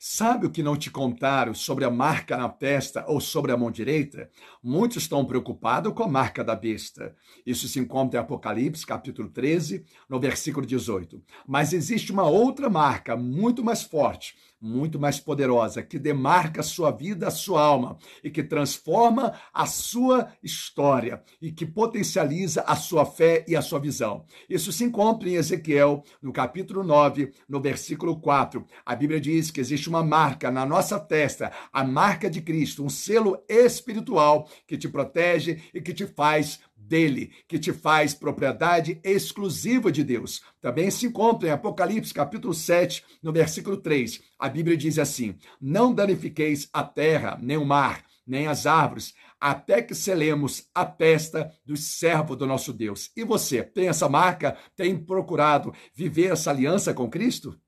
[0.00, 3.68] Sabe o que não te contaram sobre a marca na testa ou sobre a mão
[3.68, 4.30] direita?
[4.62, 7.16] Muitos estão preocupados com a marca da besta.
[7.44, 11.20] Isso se encontra em Apocalipse, capítulo 13, no versículo 18.
[11.48, 16.90] Mas existe uma outra marca muito mais forte, muito mais poderosa, que demarca a sua
[16.90, 23.04] vida, a sua alma e que transforma a sua história e que potencializa a sua
[23.04, 24.24] fé e a sua visão.
[24.48, 28.64] Isso se encontra em Ezequiel, no capítulo 9, no versículo 4.
[28.84, 32.88] A Bíblia diz que existe uma marca na nossa testa, a marca de Cristo, um
[32.88, 39.92] selo espiritual que te protege e que te faz dele, que te faz propriedade exclusiva
[39.92, 40.42] de Deus.
[40.60, 44.20] Também se encontra em Apocalipse, capítulo 7, no versículo 3.
[44.38, 49.82] A Bíblia diz assim: Não danifiqueis a terra, nem o mar, nem as árvores, até
[49.82, 53.10] que selemos a testa do servo do nosso Deus.
[53.16, 54.56] E você, tem essa marca?
[54.76, 57.58] Tem procurado viver essa aliança com Cristo?